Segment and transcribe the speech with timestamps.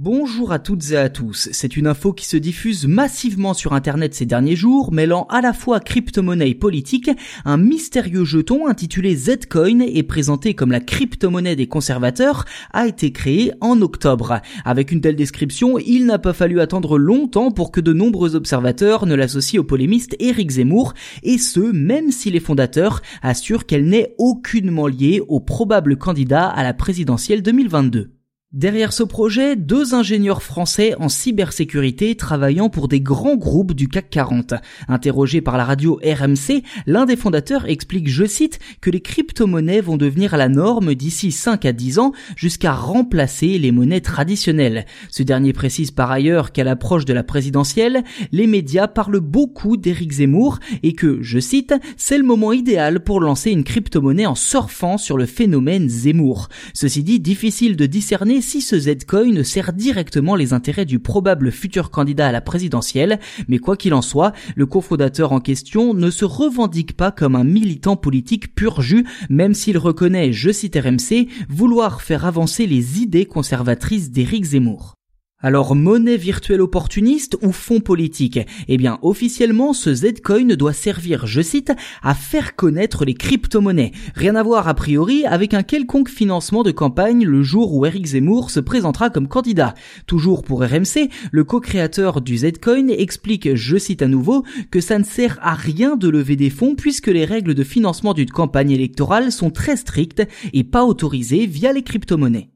[0.00, 1.48] Bonjour à toutes et à tous.
[1.50, 5.52] C'est une info qui se diffuse massivement sur internet ces derniers jours, mêlant à la
[5.52, 7.10] fois crypto-monnaie politique.
[7.44, 13.50] Un mystérieux jeton intitulé Zcoin et présenté comme la crypto-monnaie des conservateurs a été créé
[13.60, 14.40] en octobre.
[14.64, 19.04] Avec une telle description, il n'a pas fallu attendre longtemps pour que de nombreux observateurs
[19.04, 20.94] ne l'associent au polémiste Éric Zemmour,
[21.24, 26.62] et ce, même si les fondateurs assurent qu'elle n'est aucunement liée au probable candidat à
[26.62, 28.12] la présidentielle 2022.
[28.54, 34.08] Derrière ce projet, deux ingénieurs français en cybersécurité travaillant pour des grands groupes du CAC
[34.08, 34.54] 40.
[34.88, 39.98] Interrogé par la radio RMC, l'un des fondateurs explique, je cite, que les crypto-monnaies vont
[39.98, 44.86] devenir la norme d'ici 5 à 10 ans jusqu'à remplacer les monnaies traditionnelles.
[45.10, 50.10] Ce dernier précise par ailleurs qu'à l'approche de la présidentielle, les médias parlent beaucoup d'Éric
[50.12, 54.96] Zemmour et que, je cite, c'est le moment idéal pour lancer une crypto-monnaie en surfant
[54.96, 56.48] sur le phénomène Zemmour.
[56.72, 61.90] Ceci dit, difficile de discerner si ce Zcoin sert directement les intérêts du probable futur
[61.90, 66.24] candidat à la présidentielle, mais quoi qu'il en soit, le cofondateur en question ne se
[66.24, 72.02] revendique pas comme un militant politique pur jus, même s'il reconnaît, je cite RMC, vouloir
[72.02, 74.97] faire avancer les idées conservatrices d'Éric Zemmour.
[75.40, 78.40] Alors monnaie virtuelle opportuniste ou fonds politique?
[78.66, 81.70] Eh bien officiellement ce Zcoin doit servir, je cite,
[82.02, 83.92] à faire connaître les crypto-monnaies.
[84.16, 88.04] Rien à voir a priori avec un quelconque financement de campagne le jour où Eric
[88.04, 89.74] Zemmour se présentera comme candidat.
[90.08, 95.04] Toujours pour RMC, le co-créateur du Zcoin explique, je cite à nouveau, que ça ne
[95.04, 99.30] sert à rien de lever des fonds puisque les règles de financement d'une campagne électorale
[99.30, 102.50] sont très strictes et pas autorisées via les crypto-monnaies.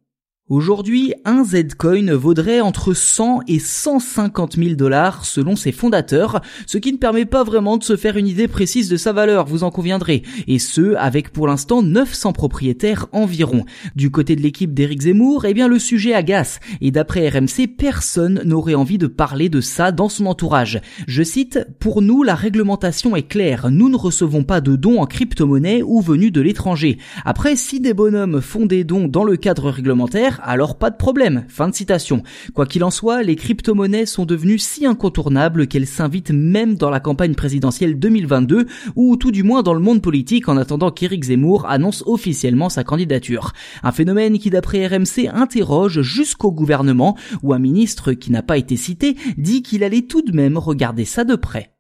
[0.53, 6.93] Aujourd'hui, un Zcoin vaudrait entre 100 et 150 000 dollars selon ses fondateurs, ce qui
[6.93, 9.71] ne permet pas vraiment de se faire une idée précise de sa valeur, vous en
[9.71, 13.65] conviendrez, et ce, avec pour l'instant 900 propriétaires environ.
[13.97, 18.43] Du côté de l'équipe d'Éric Zemmour, eh bien le sujet agace, et d'après RMC, personne
[18.45, 20.83] n'aurait envie de parler de ça dans son entourage.
[21.07, 25.07] Je cite, pour nous, la réglementation est claire, nous ne recevons pas de dons en
[25.07, 26.99] crypto-monnaie ou venus de l'étranger.
[27.25, 31.45] Après, si des bonhommes font des dons dans le cadre réglementaire, alors pas de problème.
[31.49, 32.23] Fin de citation.
[32.55, 37.01] Quoi qu'il en soit, les crypto-monnaies sont devenues si incontournables qu'elles s'invitent même dans la
[37.01, 38.67] campagne présidentielle 2022
[38.97, 42.85] ou tout du moins dans le monde politique en attendant qu'Éric Zemmour annonce officiellement sa
[42.85, 43.53] candidature.
[43.83, 48.77] Un phénomène qui d'après RMC interroge jusqu'au gouvernement où un ministre qui n'a pas été
[48.77, 51.73] cité dit qu'il allait tout de même regarder ça de près.